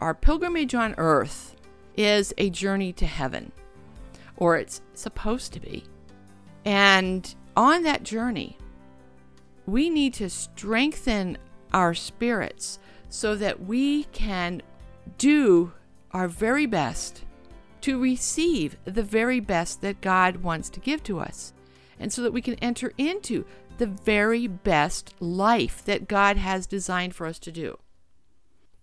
[0.00, 1.56] our pilgrimage on earth
[1.96, 3.52] is a journey to heaven,
[4.36, 5.84] or it's supposed to be.
[6.64, 8.56] And on that journey,
[9.66, 11.38] we need to strengthen
[11.72, 12.78] our spirits
[13.08, 14.62] so that we can
[15.16, 15.72] do
[16.12, 17.24] our very best
[17.80, 21.52] to receive the very best that God wants to give to us,
[21.98, 23.44] and so that we can enter into
[23.78, 27.78] the very best life that God has designed for us to do.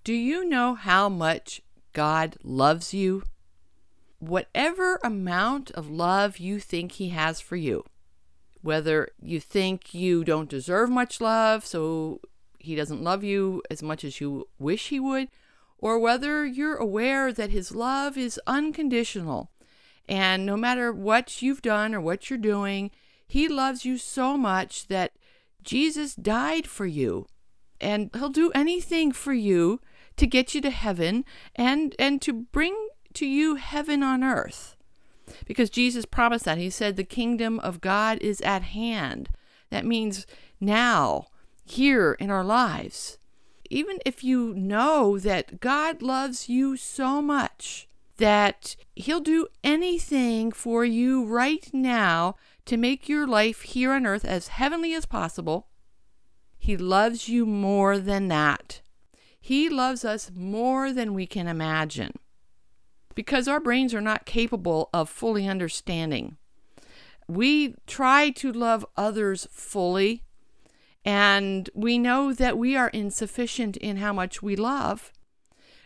[0.05, 3.23] Do you know how much God loves you?
[4.19, 7.83] Whatever amount of love you think He has for you,
[8.61, 12.21] whether you think you don't deserve much love, so
[12.59, 15.27] He doesn't love you as much as you wish He would,
[15.79, 19.49] or whether you're aware that His love is unconditional
[20.07, 22.91] and no matter what you've done or what you're doing,
[23.27, 25.13] He loves you so much that
[25.63, 27.25] Jesus died for you
[27.81, 29.81] and He'll do anything for you
[30.17, 34.75] to get you to heaven and and to bring to you heaven on earth.
[35.45, 36.57] Because Jesus promised that.
[36.57, 39.29] He said the kingdom of God is at hand.
[39.71, 40.27] That means
[40.59, 41.27] now,
[41.65, 43.17] here in our lives.
[43.69, 50.85] Even if you know that God loves you so much that He'll do anything for
[50.85, 52.35] you right now
[52.65, 55.67] to make your life here on earth as heavenly as possible,
[56.57, 58.81] He loves you more than that.
[59.45, 62.13] He loves us more than we can imagine
[63.13, 66.37] because our brains are not capable of fully understanding.
[67.27, 70.23] We try to love others fully,
[71.05, 75.13] and we know that we are insufficient in how much we love.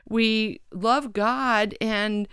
[0.08, 2.30] We love God, and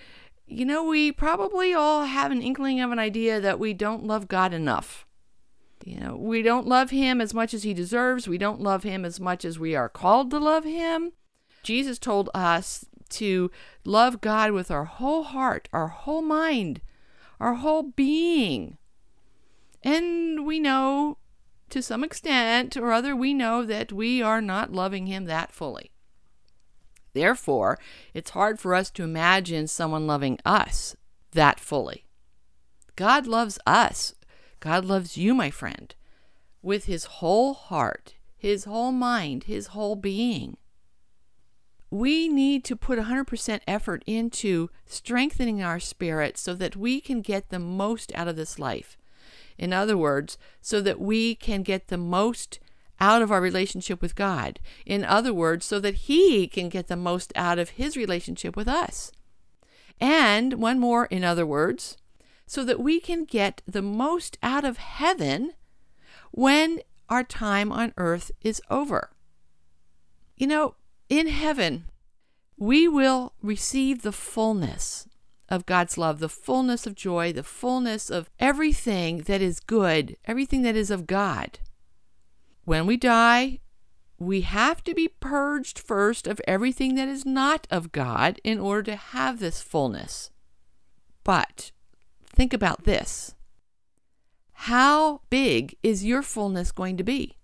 [0.46, 4.28] you know, we probably all have an inkling of an idea that we don't love
[4.28, 5.05] God enough.
[5.84, 8.26] You know, we don't love him as much as he deserves.
[8.26, 11.12] We don't love him as much as we are called to love him.
[11.62, 13.50] Jesus told us to
[13.84, 16.80] love God with our whole heart, our whole mind,
[17.38, 18.78] our whole being.
[19.82, 21.18] And we know
[21.70, 25.90] to some extent or other, we know that we are not loving him that fully.
[27.12, 27.78] Therefore,
[28.12, 30.96] it's hard for us to imagine someone loving us
[31.32, 32.04] that fully.
[32.94, 34.14] God loves us
[34.60, 35.94] God loves you, my friend,
[36.62, 40.56] with his whole heart, his whole mind, his whole being.
[41.90, 47.50] We need to put 100% effort into strengthening our spirit so that we can get
[47.50, 48.96] the most out of this life.
[49.56, 52.58] In other words, so that we can get the most
[53.00, 54.58] out of our relationship with God.
[54.84, 58.68] In other words, so that He can get the most out of His relationship with
[58.68, 59.12] us.
[60.00, 61.96] And one more, in other words,
[62.46, 65.52] so that we can get the most out of heaven
[66.30, 69.10] when our time on earth is over.
[70.36, 70.74] You know,
[71.08, 71.86] in heaven,
[72.56, 75.08] we will receive the fullness
[75.48, 80.62] of God's love, the fullness of joy, the fullness of everything that is good, everything
[80.62, 81.58] that is of God.
[82.64, 83.60] When we die,
[84.18, 88.82] we have to be purged first of everything that is not of God in order
[88.84, 90.30] to have this fullness.
[91.22, 91.70] But
[92.36, 93.34] Think about this.
[94.52, 97.38] How big is your fullness going to be?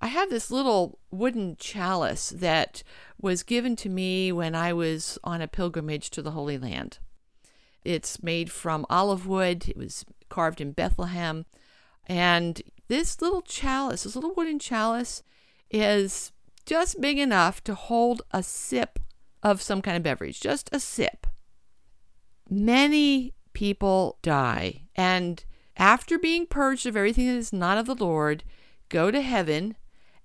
[0.00, 2.84] I have this little wooden chalice that
[3.20, 6.98] was given to me when I was on a pilgrimage to the Holy Land.
[7.84, 11.44] It's made from olive wood, it was carved in Bethlehem.
[12.06, 15.24] And this little chalice, this little wooden chalice,
[15.70, 16.30] is
[16.66, 19.00] just big enough to hold a sip
[19.42, 21.26] of some kind of beverage, just a sip.
[22.48, 24.82] Many people die.
[24.94, 25.42] And
[25.76, 28.44] after being purged of everything that is not of the Lord,
[28.88, 29.76] go to heaven.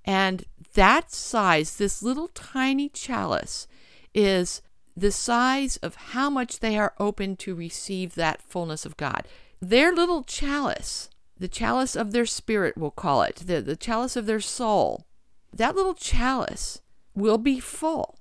[0.04, 3.68] And that size, this little tiny chalice,
[4.14, 4.62] is
[4.96, 9.28] the size of how much they are open to receive that fullness of God.
[9.62, 14.26] Their little chalice, the chalice of their spirit, we'll call it, the, the chalice of
[14.26, 15.06] their soul,
[15.54, 16.81] that little chalice
[17.16, 18.18] will be full.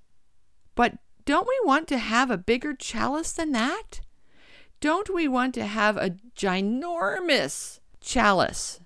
[0.74, 4.00] But don't we want to have a bigger chalice than that?
[4.80, 8.80] Don't we want to have a ginormous chalice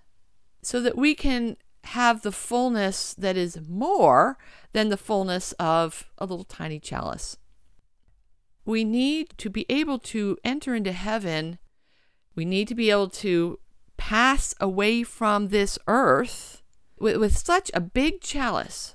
[0.62, 4.38] so that we can have the fullness that is more
[4.72, 7.36] than the fullness of a little tiny chalice?
[8.64, 11.58] we need to be able to enter into heaven.
[12.34, 13.58] We need to be able to
[13.96, 16.62] pass away from this earth
[16.98, 18.94] with, with such a big chalice,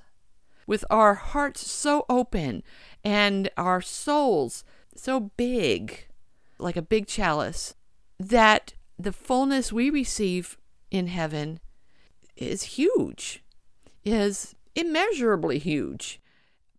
[0.66, 2.62] with our hearts so open
[3.04, 6.07] and our souls so big,
[6.58, 7.74] like a big chalice,
[8.18, 10.58] that the fullness we receive
[10.90, 11.60] in heaven
[12.36, 13.42] is huge,
[14.04, 16.20] is immeasurably huge,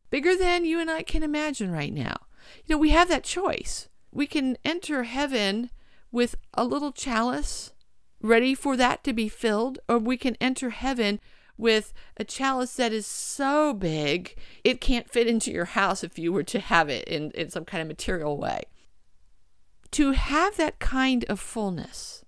[0.10, 2.18] bigger than you and I can imagine right now.
[2.66, 3.90] You know, we have that choice.
[4.12, 5.70] We can enter heaven
[6.12, 7.74] with a little chalice
[8.22, 11.20] ready for that to be filled, or we can enter heaven
[11.58, 16.32] with a chalice that is so big it can't fit into your house if you
[16.32, 18.64] were to have it in, in some kind of material way.
[19.91, 22.24] To have that kind of fullness,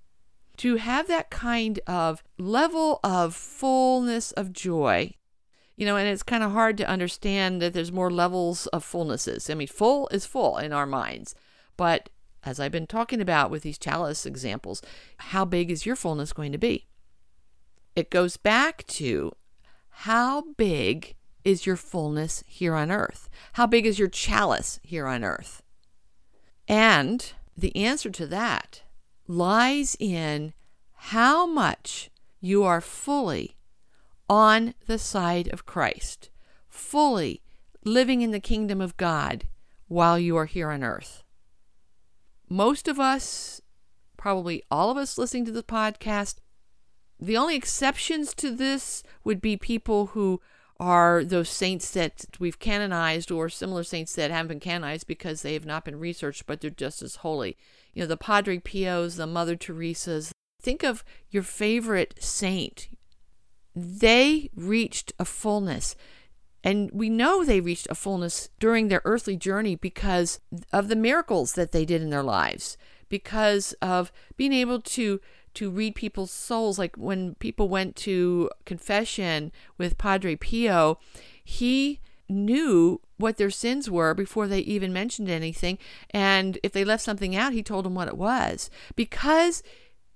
[0.57, 5.13] to have that kind of level of fullness of joy,
[5.75, 9.49] you know, and it's kind of hard to understand that there's more levels of fullnesses.
[9.49, 11.35] I mean, full is full in our minds,
[11.77, 12.09] but
[12.43, 14.81] as I've been talking about with these chalice examples,
[15.17, 16.87] how big is your fullness going to be?
[17.95, 19.31] It goes back to
[19.89, 23.29] how big is your fullness here on earth?
[23.53, 25.61] How big is your chalice here on earth?
[26.67, 28.81] And the answer to that
[29.27, 30.53] lies in
[30.94, 32.09] how much
[32.39, 33.56] you are fully
[34.30, 36.30] on the side of Christ,
[36.69, 37.42] fully
[37.83, 39.45] living in the kingdom of God
[39.88, 41.24] while you are here on earth.
[42.50, 43.62] Most of us,
[44.18, 46.36] probably all of us listening to the podcast,
[47.19, 50.42] the only exceptions to this would be people who
[50.81, 55.54] are those saints that we've canonized or similar saints that haven't been canonized because they
[55.54, 57.56] have not been researched, but they're just as holy.
[57.94, 60.31] You know, the Padre Pios, the Mother Teresa's.
[60.60, 62.89] Think of your favorite saint.
[63.75, 65.95] They reached a fullness.
[66.63, 70.39] And we know they reached a fullness during their earthly journey because
[70.74, 72.75] of the miracles that they did in their lives,
[73.07, 75.22] because of being able to
[75.56, 76.80] to read people's souls.
[76.80, 80.98] Like when people went to confession with Padre Pio,
[81.44, 82.00] he
[82.30, 85.77] knew what their sins were before they even mentioned anything.
[86.12, 88.69] And if they left something out, he told them what it was.
[88.95, 89.62] Because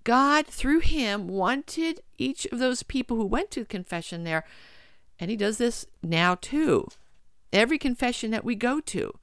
[0.04, 4.46] God, through him, wanted each of those people who went to confession there,
[5.20, 6.88] and he does this now too.
[7.52, 9.14] Every confession that we go to.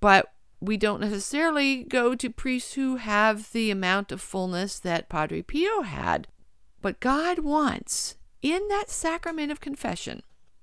[0.00, 5.42] But we don't necessarily go to priests who have the amount of fullness that Padre
[5.42, 6.28] Pio had.
[6.80, 10.22] But God wants, in that sacrament of confession,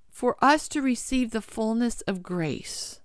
[0.09, 2.99] for us to receive the fullness of grace.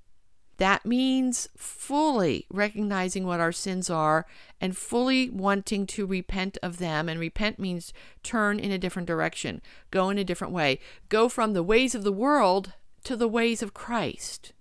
[0.59, 4.27] That means fully recognizing what our sins are
[4.61, 7.09] and fully wanting to repent of them.
[7.09, 7.93] And repent means
[8.23, 9.61] turn in a different direction,
[9.91, 10.79] go in a different way,
[11.11, 12.73] go from the ways of the world
[13.05, 14.53] to the ways of Christ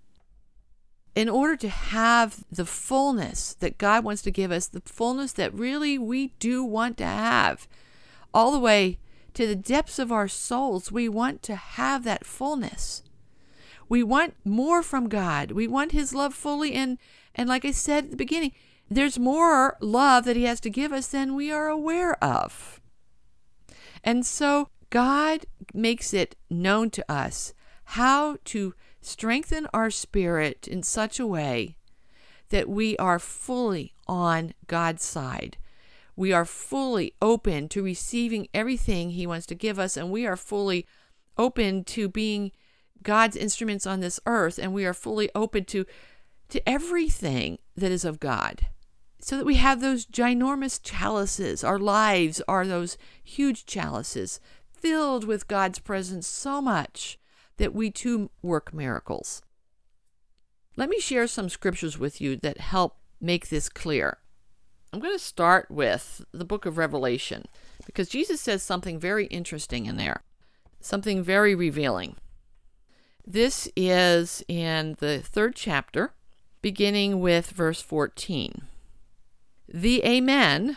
[1.16, 5.54] in order to have the fullness that God wants to give us, the fullness that
[5.54, 7.66] really we do want to have,
[8.34, 8.98] all the way
[9.32, 13.02] to the depths of our souls, we want to have that fullness.
[13.88, 15.52] We want more from God.
[15.52, 16.74] We want His love fully.
[16.74, 16.98] And,
[17.34, 18.52] and like I said at the beginning,
[18.90, 22.78] there's more love that He has to give us than we are aware of.
[24.04, 27.54] And so God makes it known to us
[27.90, 31.76] how to strengthen our spirit in such a way
[32.50, 35.56] that we are fully on God's side.
[36.16, 40.36] We are fully open to receiving everything He wants to give us, and we are
[40.36, 40.86] fully
[41.38, 42.52] open to being
[43.02, 45.86] God's instruments on this earth, and we are fully open to,
[46.48, 48.66] to everything that is of God.
[49.20, 51.62] So that we have those ginormous chalices.
[51.62, 54.40] Our lives are those huge chalices
[54.72, 57.18] filled with God's presence so much
[57.58, 59.42] that we too work miracles.
[60.76, 64.18] Let me share some scriptures with you that help make this clear.
[64.92, 67.46] I'm going to start with the book of Revelation
[67.84, 70.22] because Jesus says something very interesting in there,
[70.80, 72.16] something very revealing.
[73.26, 76.12] This is in the third chapter,
[76.62, 78.62] beginning with verse 14.
[79.68, 80.76] The Amen,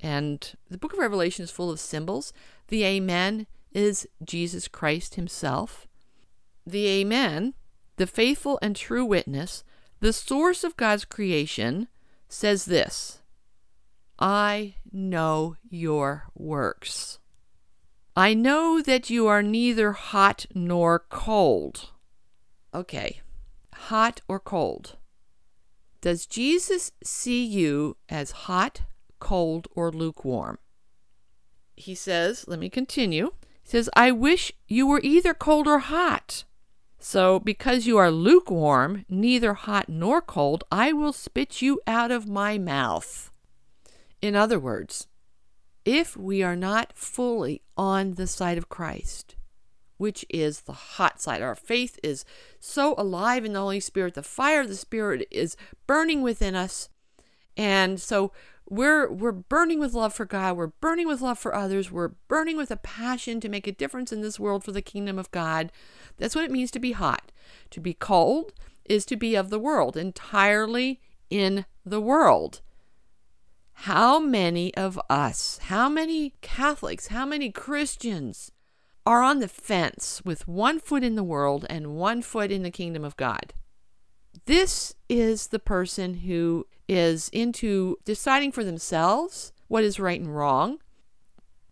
[0.00, 2.32] and the book of Revelation is full of symbols.
[2.68, 5.86] The Amen is Jesus Christ Himself
[6.66, 7.54] the Amen,
[7.96, 9.64] the faithful and true witness,
[10.00, 11.88] the source of God's creation,
[12.28, 13.20] says this
[14.18, 17.18] I know your works.
[18.14, 21.90] I know that you are neither hot nor cold.
[22.74, 23.20] Okay,
[23.74, 24.96] hot or cold.
[26.00, 28.82] Does Jesus see you as hot,
[29.18, 30.58] cold, or lukewarm?
[31.74, 33.32] He says, let me continue.
[33.62, 36.44] He says, I wish you were either cold or hot.
[37.04, 42.28] So, because you are lukewarm, neither hot nor cold, I will spit you out of
[42.28, 43.32] my mouth.
[44.22, 45.08] In other words,
[45.84, 49.34] if we are not fully on the side of Christ,
[49.96, 52.24] which is the hot side, our faith is
[52.60, 55.56] so alive in the Holy Spirit, the fire of the Spirit is
[55.88, 56.88] burning within us.
[57.56, 58.30] And so
[58.70, 62.56] we're we're burning with love for God, we're burning with love for others, we're burning
[62.56, 65.72] with a passion to make a difference in this world for the kingdom of God.
[66.18, 67.32] That's what it means to be hot.
[67.70, 68.52] To be cold
[68.84, 71.00] is to be of the world, entirely
[71.30, 72.60] in the world.
[73.72, 78.52] How many of us, how many Catholics, how many Christians
[79.04, 82.70] are on the fence with one foot in the world and one foot in the
[82.70, 83.54] kingdom of God?
[84.46, 90.78] This is the person who is into deciding for themselves what is right and wrong.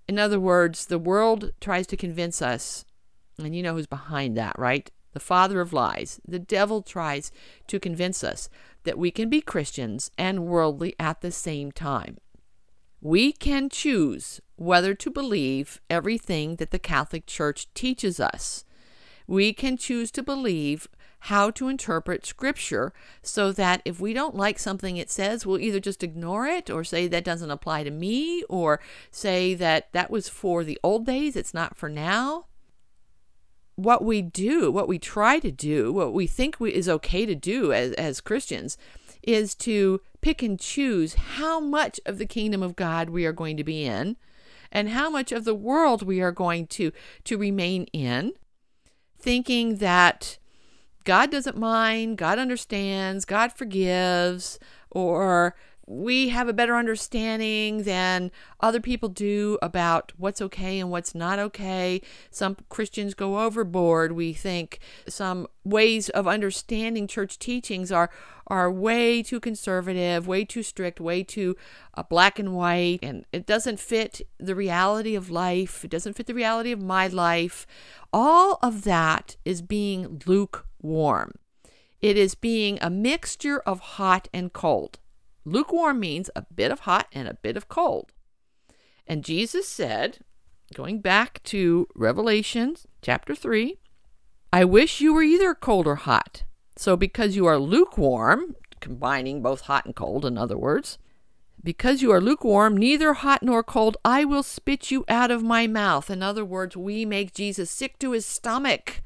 [0.09, 2.85] In other words, the world tries to convince us,
[3.45, 4.91] and you know who's behind that, right?
[5.13, 6.21] The father of lies.
[6.27, 7.33] The devil tries
[7.67, 8.49] to convince us
[8.85, 12.19] that we can be Christians and worldly at the same time.
[13.01, 18.65] We can choose whether to believe everything that the Catholic Church teaches us.
[19.27, 20.87] We can choose to believe
[21.25, 22.93] how to interpret Scripture
[23.23, 26.83] so that if we don't like something it says, we'll either just ignore it or
[26.85, 28.81] say that doesn't apply to me or
[29.11, 32.47] say that that was for the old days, it's not for now
[33.85, 37.35] what we do, what we try to do, what we think we, is okay to
[37.35, 38.77] do as, as Christians,
[39.23, 43.57] is to pick and choose how much of the kingdom of God we are going
[43.57, 44.17] to be in
[44.73, 46.93] and how much of the world we are going to,
[47.25, 48.33] to remain in,
[49.19, 50.39] thinking that
[51.05, 54.59] God doesn't mind, God understands, God forgives,
[54.91, 55.55] or
[55.91, 58.31] we have a better understanding than
[58.61, 62.01] other people do about what's okay and what's not okay.
[62.31, 64.13] Some Christians go overboard.
[64.13, 64.79] We think
[65.09, 68.09] some ways of understanding church teachings are
[68.47, 71.57] are way too conservative, way too strict, way too
[71.95, 75.85] uh, black and white, and it doesn't fit the reality of life.
[75.85, 77.67] It doesn't fit the reality of my life.
[78.13, 81.33] All of that is being lukewarm.
[82.01, 85.00] It is being a mixture of hot and cold.
[85.45, 88.13] Lukewarm means a bit of hot and a bit of cold.
[89.07, 90.19] And Jesus said,
[90.75, 93.79] going back to Revelation chapter 3,
[94.53, 96.45] I wish you were either cold or hot.
[96.77, 100.99] So, because you are lukewarm, combining both hot and cold, in other words,
[101.63, 105.67] because you are lukewarm, neither hot nor cold, I will spit you out of my
[105.67, 106.11] mouth.
[106.11, 109.03] In other words, we make Jesus sick to his stomach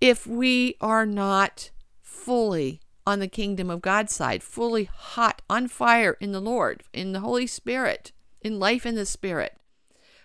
[0.00, 1.70] if we are not
[2.02, 7.12] fully on the kingdom of God's side, fully hot, on fire in the Lord, in
[7.12, 9.56] the Holy Spirit, in life in the Spirit.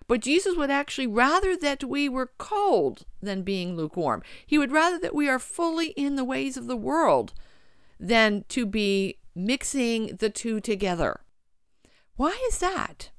[0.07, 4.23] But Jesus would actually rather that we were cold than being lukewarm.
[4.45, 7.33] He would rather that we are fully in the ways of the world
[7.99, 11.21] than to be mixing the two together.
[12.15, 13.11] Why is that?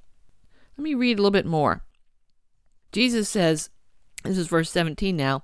[0.77, 1.83] Let me read a little bit more.
[2.91, 3.69] Jesus says,
[4.23, 5.43] this is verse 17 now,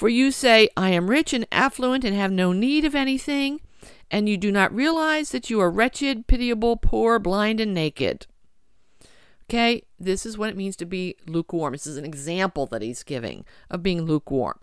[0.00, 3.60] for you say, I am rich and affluent and have no need of anything,
[4.10, 8.26] and you do not realize that you are wretched, pitiable, poor, blind, and naked.
[9.44, 11.72] Okay, this is what it means to be lukewarm.
[11.72, 14.58] This is an example that he's giving of being lukewarm.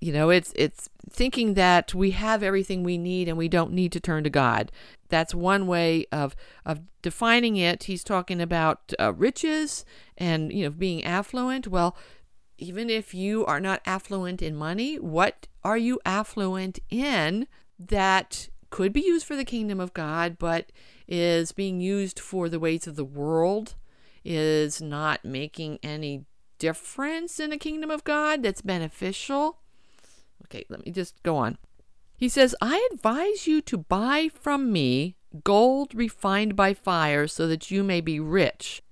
[0.00, 3.92] You know, it's it's thinking that we have everything we need and we don't need
[3.92, 4.72] to turn to God.
[5.10, 7.84] That's one way of of defining it.
[7.84, 9.84] He's talking about uh, riches
[10.16, 11.68] and you know being affluent.
[11.68, 11.94] Well,
[12.62, 18.92] even if you are not affluent in money, what are you affluent in that could
[18.92, 20.70] be used for the kingdom of God, but
[21.08, 23.74] is being used for the ways of the world,
[24.24, 26.24] is not making any
[26.58, 29.58] difference in the kingdom of God that's beneficial?
[30.44, 31.58] Okay, let me just go on.
[32.16, 37.72] He says, I advise you to buy from me gold refined by fire so that
[37.72, 38.82] you may be rich.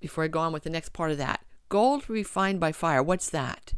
[0.00, 3.02] Before I go on with the next part of that, Gold refined by fire.
[3.02, 3.74] What's that?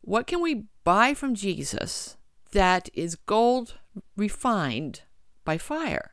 [0.00, 2.16] What can we buy from Jesus
[2.52, 3.74] that is gold
[4.16, 5.02] refined
[5.44, 6.12] by fire?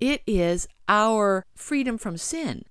[0.00, 2.64] It is our freedom from sin.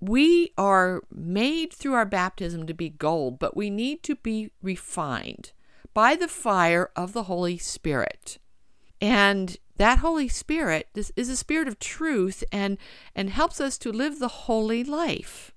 [0.00, 5.52] We are made through our baptism to be gold, but we need to be refined
[5.94, 8.38] by the fire of the Holy Spirit.
[9.00, 12.76] And that Holy Spirit is a spirit of truth and,
[13.14, 15.53] and helps us to live the holy life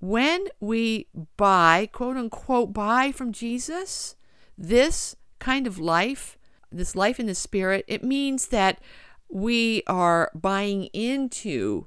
[0.00, 4.16] when we buy, quote unquote, buy from Jesus,
[4.56, 6.38] this kind of life,
[6.70, 8.80] this life in the Spirit, it means that
[9.28, 11.86] we are buying into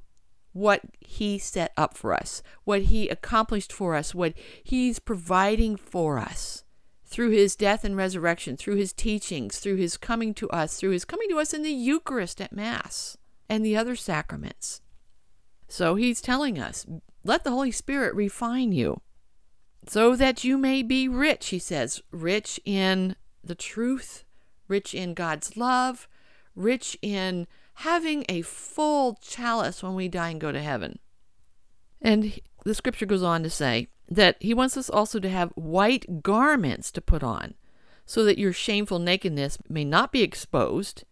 [0.54, 6.18] what He set up for us, what He accomplished for us, what He's providing for
[6.18, 6.64] us
[7.12, 11.04] through his death and resurrection, through his teachings, through his coming to us, through his
[11.04, 13.18] coming to us in the Eucharist at Mass
[13.50, 14.82] and the other sacraments.
[15.68, 16.86] So he's telling us,
[17.24, 19.02] let the Holy Spirit refine you
[19.88, 24.24] so that you may be rich, he says, rich in the truth,
[24.68, 26.08] rich in God's love,
[26.56, 31.00] rich in having a full chalice when we die and go to heaven.
[32.02, 36.22] And the scripture goes on to say that he wants us also to have white
[36.22, 37.56] garments to put on
[38.06, 41.06] so that your shameful nakedness may not be exposed.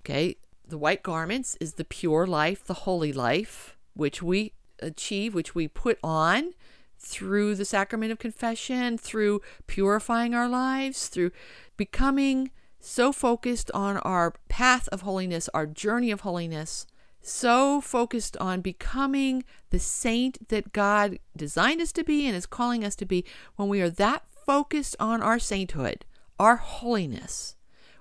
[0.00, 0.36] Okay,
[0.66, 5.68] the white garments is the pure life, the holy life, which we achieve, which we
[5.68, 6.52] put on
[6.98, 11.30] through the sacrament of confession, through purifying our lives, through
[11.76, 16.86] becoming so focused on our path of holiness, our journey of holiness,
[17.20, 22.84] so focused on becoming the saint that God designed us to be and is calling
[22.84, 23.24] us to be,
[23.56, 26.04] when we are that focused on our sainthood,
[26.38, 27.56] our holiness,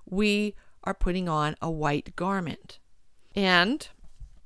[0.06, 0.54] we
[0.84, 2.80] are putting on a white garment.
[3.36, 3.88] And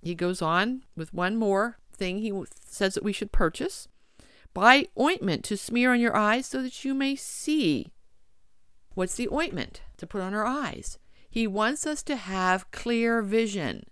[0.01, 2.33] he goes on with one more thing he
[2.65, 3.87] says that we should purchase.
[4.53, 7.91] Buy ointment to smear on your eyes so that you may see.
[8.95, 10.97] What's the ointment to put on our eyes?
[11.29, 13.85] He wants us to have clear vision.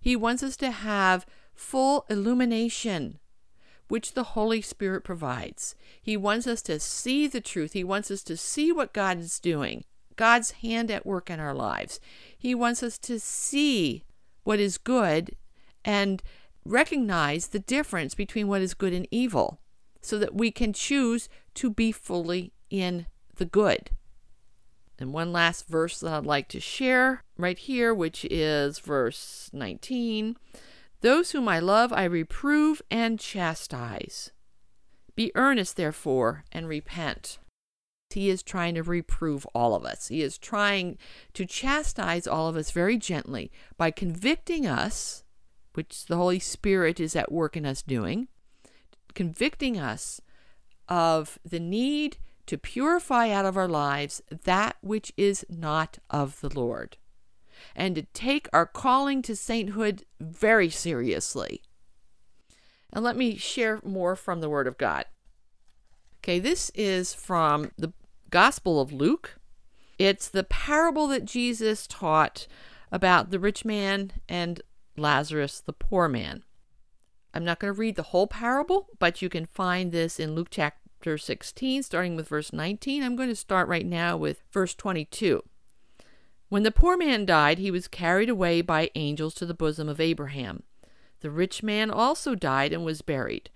[0.00, 1.24] He wants us to have
[1.54, 3.20] full illumination,
[3.88, 5.76] which the Holy Spirit provides.
[6.02, 7.72] He wants us to see the truth.
[7.74, 9.84] He wants us to see what God is doing,
[10.16, 12.00] God's hand at work in our lives.
[12.36, 14.04] He wants us to see
[14.42, 15.36] what is good
[15.84, 16.22] and
[16.64, 19.60] recognize the difference between what is good and evil
[20.00, 23.06] so that we can choose to be fully in
[23.36, 23.90] the good.
[24.98, 30.36] And one last verse that I'd like to share right here, which is verse 19
[31.00, 34.30] Those whom I love, I reprove and chastise.
[35.16, 37.38] Be earnest, therefore, and repent.
[38.10, 40.08] He is trying to reprove all of us.
[40.08, 40.98] He is trying
[41.32, 45.23] to chastise all of us very gently by convicting us,
[45.74, 48.28] which the Holy Spirit is at work in us doing,
[49.14, 50.20] convicting us
[50.88, 56.52] of the need to purify out of our lives that which is not of the
[56.52, 56.96] Lord,
[57.74, 61.62] and to take our calling to sainthood very seriously.
[62.92, 65.06] And let me share more from the Word of God.
[66.18, 67.92] Okay, this is from the
[68.30, 69.38] Gospel of Luke.
[69.98, 72.46] It's the parable that Jesus taught
[72.92, 74.60] about the rich man and
[74.96, 76.44] Lazarus, the poor man.
[77.32, 80.48] I'm not going to read the whole parable, but you can find this in Luke
[80.50, 83.02] chapter 16, starting with verse 19.
[83.02, 85.42] I'm going to start right now with verse 22.
[86.48, 90.00] When the poor man died, he was carried away by angels to the bosom of
[90.00, 90.62] Abraham.
[91.20, 93.50] The rich man also died and was buried.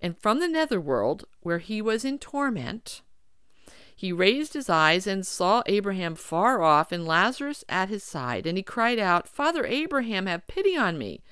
[0.00, 3.02] And from the netherworld, where he was in torment,
[3.96, 8.46] he raised his eyes and saw Abraham far off and Lazarus at his side.
[8.46, 11.22] And he cried out, Father Abraham, have pity on me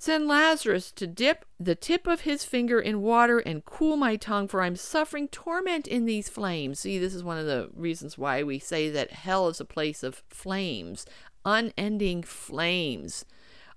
[0.00, 4.46] Send Lazarus to dip the tip of his finger in water and cool my tongue,
[4.46, 6.78] for I'm suffering torment in these flames.
[6.78, 10.04] See, this is one of the reasons why we say that hell is a place
[10.04, 11.04] of flames,
[11.44, 13.24] unending flames,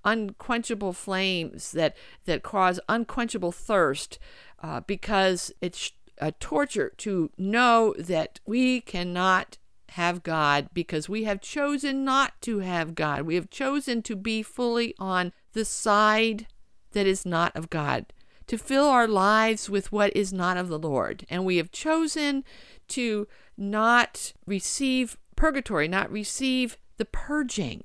[0.06, 4.20] unquenchable flames that, that cause unquenchable thirst,
[4.62, 5.92] uh, because it's
[6.22, 9.58] a torture to know that we cannot
[9.90, 13.24] have God because we have chosen not to have God.
[13.24, 16.48] We have chosen to be fully on the side
[16.94, 18.14] that is not of God,
[18.48, 21.26] to fill our lives with what is not of the Lord.
[21.30, 22.46] And we have chosen
[22.90, 27.84] to not receive purgatory, not receive the purging.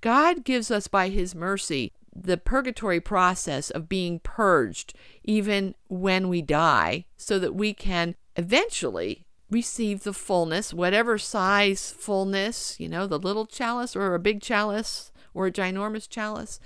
[0.00, 1.92] God gives us by his mercy
[2.24, 9.26] the purgatory process of being purged even when we die so that we can eventually
[9.50, 15.12] receive the fullness, whatever size fullness, you know, the little chalice or a big chalice
[15.34, 16.58] or a ginormous chalice,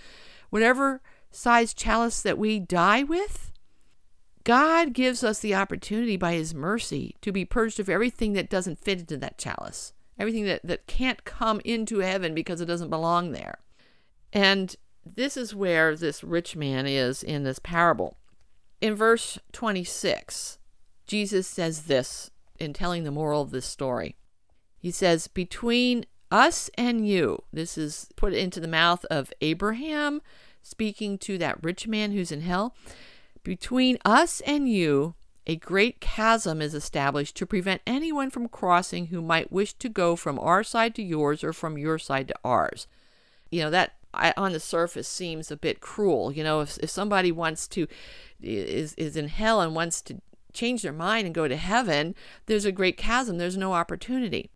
[0.50, 3.52] whatever size chalice that we die with,
[4.44, 8.78] God gives us the opportunity by His mercy to be purged of everything that doesn't
[8.78, 13.32] fit into that chalice, everything that, that can't come into heaven because it doesn't belong
[13.32, 13.58] there.
[14.32, 14.74] And
[15.14, 18.16] this is where this rich man is in this parable.
[18.80, 20.58] In verse 26,
[21.06, 24.16] Jesus says this in telling the moral of this story.
[24.78, 30.22] He says, Between us and you, this is put into the mouth of Abraham,
[30.62, 32.74] speaking to that rich man who's in hell.
[33.42, 35.14] Between us and you,
[35.46, 40.14] a great chasm is established to prevent anyone from crossing who might wish to go
[40.14, 42.86] from our side to yours or from your side to ours.
[43.50, 46.32] You know, that on the surface seems a bit cruel.
[46.32, 47.86] You know, if, if somebody wants to,
[48.40, 50.20] is, is in hell and wants to
[50.52, 52.14] change their mind and go to heaven,
[52.46, 53.38] there's a great chasm.
[53.38, 54.50] There's no opportunity.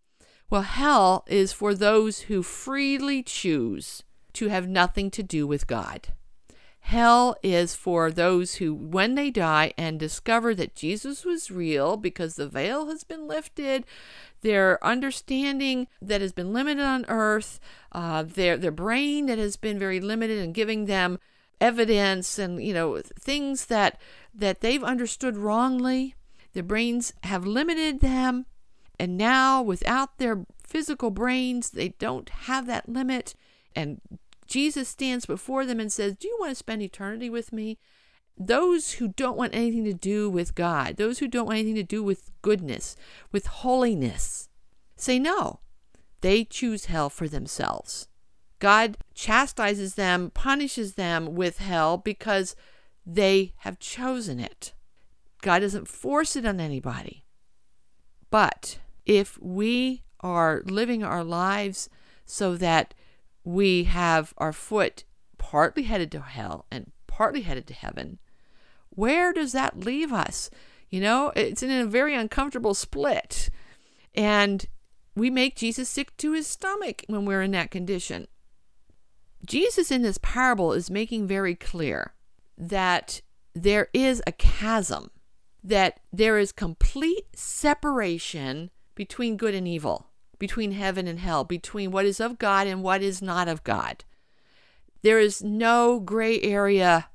[0.51, 4.03] Well, hell is for those who freely choose
[4.35, 6.09] to have nothing to do with God.
[6.89, 12.37] Hell is for those who, when they die and discover that Jesus was real because
[12.37, 13.85] the veil has been lifted,
[14.43, 17.59] their understanding that has been limited on earth,
[17.93, 21.19] uh, their, their brain that has been very limited and giving them
[21.61, 23.99] evidence and you know things that
[24.35, 26.15] that they've understood wrongly.
[26.53, 28.47] Their brains have limited them.
[28.99, 33.35] And now without their physical brains they don't have that limit.
[33.75, 34.01] And
[34.47, 37.79] Jesus stands before them and says do you want to spend eternity with me
[38.37, 41.83] those who don't want anything to do with God those who don't want anything to
[41.83, 42.97] do with goodness
[43.33, 44.49] with holiness
[44.97, 45.61] say no
[46.21, 48.09] they choose hell for themselves
[48.65, 52.57] God chastises them, punishes them with hell because
[53.05, 54.73] they have chosen it.
[55.43, 57.27] God doesn't force it on anybody.
[58.31, 61.91] But if we are living our lives
[62.25, 62.95] so that
[63.45, 65.05] we have our foot
[65.39, 68.19] partly headed to hell and partly headed to heaven,
[68.91, 70.51] where does that leave us?
[70.91, 73.51] You know, it's in a very uncomfortable split.
[74.15, 74.65] And
[75.15, 78.27] we make Jesus sick to his stomach when we're in that condition.
[79.47, 82.15] Jesus in this parable is making very clear
[82.57, 83.21] that
[83.55, 85.11] there is a chasm,
[85.63, 90.07] that there is complete separation between good and evil,
[90.39, 94.05] between heaven and hell, between what is of God and what is not of God.
[95.03, 97.09] There is no gray area.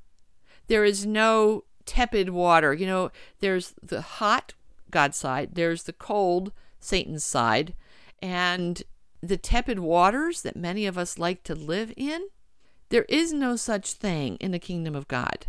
[0.68, 2.72] There is no tepid water.
[2.72, 4.54] You know, there's the hot
[4.90, 7.74] God side, there's the cold Satan's side,
[8.22, 8.82] and
[9.22, 12.28] the tepid waters that many of us like to live in,
[12.88, 15.46] there is no such thing in the kingdom of God.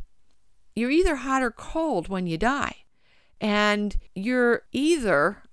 [0.76, 2.78] You're either hot or cold when you die.
[3.40, 5.44] And you're either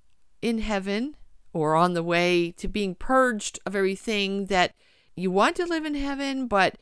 [0.42, 1.16] in heaven
[1.58, 4.74] or on the way to being purged of everything that
[5.16, 6.76] you want to live in heaven, but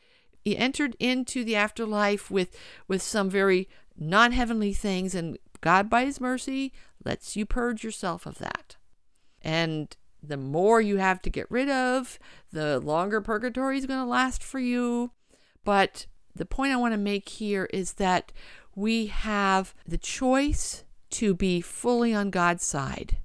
[0.45, 2.55] you entered into the afterlife with,
[2.87, 6.71] with some very non heavenly things, and God, by His mercy,
[7.03, 8.75] lets you purge yourself of that.
[9.41, 12.19] And the more you have to get rid of,
[12.51, 15.11] the longer purgatory is going to last for you.
[15.63, 18.31] But the point I want to make here is that
[18.75, 23.17] we have the choice to be fully on God's side.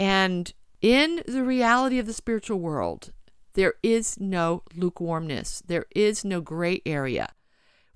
[0.00, 3.12] And in the reality of the spiritual world,
[3.54, 7.28] there is no lukewarmness, there is no gray area.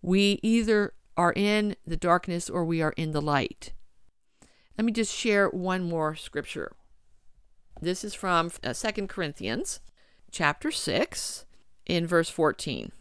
[0.02, 3.72] We either are in the darkness or we are in the light.
[4.78, 6.72] Let me just share one more scripture
[7.84, 9.80] this is from uh, 2 Corinthians
[10.30, 11.44] chapter 6
[11.86, 12.92] in verse 14.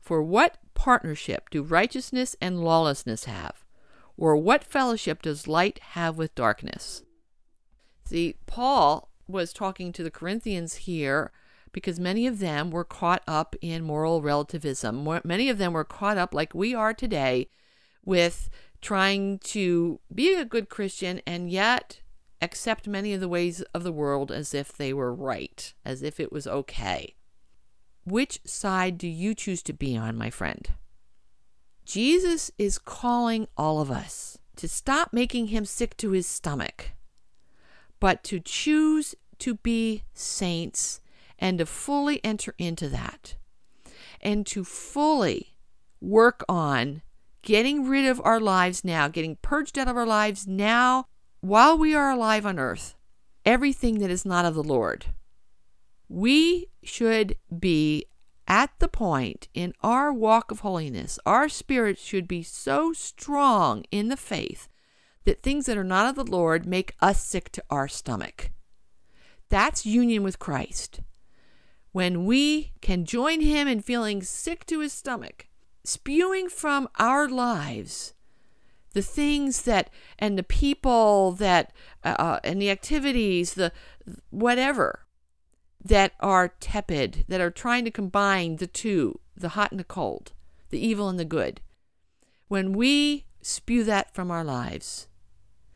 [0.00, 3.64] For what partnership do righteousness and lawlessness have?
[4.16, 7.02] Or what fellowship does light have with darkness?
[8.10, 11.30] See, Paul was talking to the Corinthians here
[11.70, 15.20] because many of them were caught up in moral relativism.
[15.22, 17.50] Many of them were caught up, like we are today,
[18.04, 22.00] with trying to be a good Christian and yet
[22.42, 26.18] accept many of the ways of the world as if they were right, as if
[26.18, 27.14] it was okay.
[28.04, 30.68] Which side do you choose to be on, my friend?
[31.84, 36.90] Jesus is calling all of us to stop making him sick to his stomach,
[38.00, 41.00] but to choose to be saints
[41.38, 43.36] and to fully enter into that,
[44.20, 45.56] and to fully
[46.00, 47.02] work on
[47.42, 51.06] getting rid of our lives now, getting purged out of our lives now
[51.40, 52.94] while we are alive on earth,
[53.46, 55.06] everything that is not of the Lord.
[56.08, 58.06] We should be
[58.46, 64.08] at the point in our walk of holiness, our spirit should be so strong in
[64.08, 64.68] the faith
[65.24, 68.50] that things that are not of the Lord make us sick to our stomach.
[69.48, 71.00] That's union with Christ.
[71.92, 75.48] When we can join Him in feeling sick to His stomach,
[75.84, 78.14] spewing from our lives
[78.92, 81.72] the things that and the people that
[82.04, 83.72] uh, uh, and the activities the
[84.30, 85.06] whatever
[85.82, 90.32] that are tepid that are trying to combine the two the hot and the cold
[90.70, 91.60] the evil and the good
[92.48, 95.06] when we spew that from our lives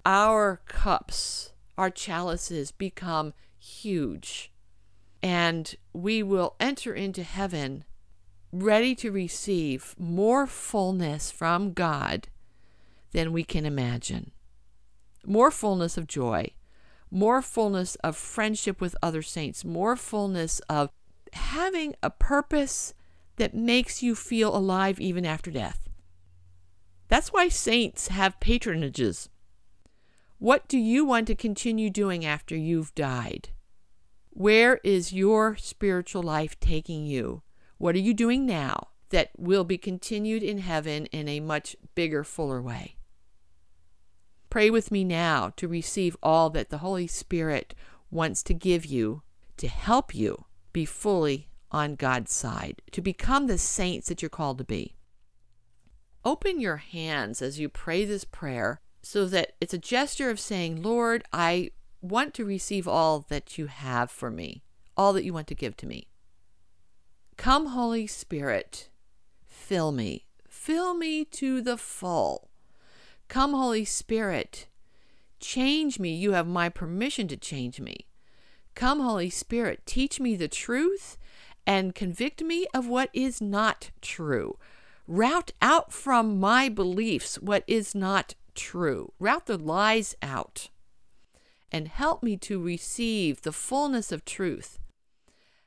[0.05, 4.53] our cups our chalices become huge
[5.23, 7.85] and we will enter into heaven
[8.53, 12.29] ready to receive more fullness from God
[13.13, 14.33] than we can imagine.
[15.27, 16.51] More fullness of joy,
[17.11, 20.91] more fullness of friendship with other saints, more fullness of
[21.33, 22.95] having a purpose
[23.37, 25.89] that makes you feel alive even after death.
[27.09, 29.29] That's why saints have patronages.
[30.45, 33.49] What do you want to continue doing after you've died?
[34.29, 37.41] Where is your spiritual life taking you?
[37.79, 42.25] What are you doing now that will be continued in heaven in a much bigger,
[42.25, 42.97] fuller way?
[44.51, 47.75] Pray with me now to receive all that the Holy Spirit
[48.11, 49.23] wants to give you
[49.57, 54.59] to help you be fully on God's side, to become the saints that you're called
[54.59, 54.95] to be.
[56.23, 60.83] Open your hands as you pray this prayer so that it's a gesture of saying,
[60.83, 64.63] Lord, I want to receive all that you have for me,
[64.97, 66.07] all that you want to give to me.
[67.37, 68.89] Come, Holy Spirit,
[69.47, 72.49] fill me, fill me to the full.
[73.29, 74.69] Come, Holy Spirit,
[75.39, 76.15] change me.
[76.15, 78.07] You have my permission to change me.
[78.75, 81.19] Come, Holy Spirit, teach me the truth
[81.67, 84.57] and convict me of what is not true.
[85.07, 89.13] Rout out from my beliefs what is not true.
[89.19, 90.69] Rout the lies out.
[91.73, 94.79] And help me to receive the fullness of truth.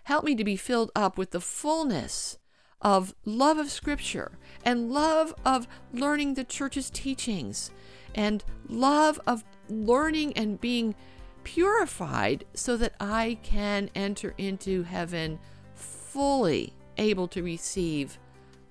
[0.04, 2.38] Help me to be filled up with the fullness
[2.82, 7.72] of love of Scripture and love of learning the church's teachings
[8.16, 10.96] and love of learning and being
[11.44, 15.40] purified so that I can enter into heaven
[15.76, 18.18] fully able to receive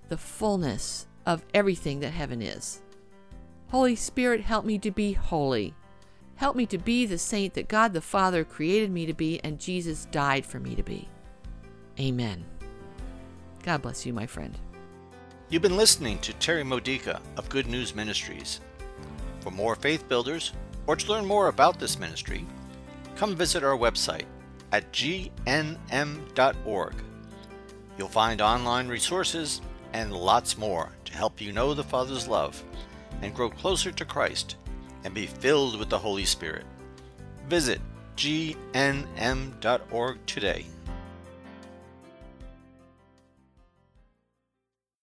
[0.08, 2.82] the fullness of everything that heaven is.
[3.70, 5.74] Holy Spirit, help me to be holy.
[6.36, 9.58] Help me to be the saint that God the Father created me to be and
[9.58, 11.08] Jesus died for me to be.
[11.98, 12.44] Amen.
[13.64, 14.56] God bless you, my friend.
[15.48, 18.60] You've been listening to Terri Modica of Good News Ministries.
[19.40, 20.52] For more faith builders,
[20.86, 22.46] or to learn more about this ministry,
[23.16, 24.24] come visit our website
[24.72, 26.94] at gnm.org.
[27.98, 29.60] You'll find online resources
[29.92, 32.62] and lots more to help you know the Father's love
[33.22, 34.56] and grow closer to Christ
[35.04, 36.64] and be filled with the Holy Spirit.
[37.48, 37.80] Visit
[38.16, 39.46] gnm.org
[40.26, 40.66] today.